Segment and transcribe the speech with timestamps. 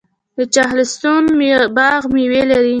[0.37, 1.23] د چهلستون
[1.77, 2.69] باغ میوې لري.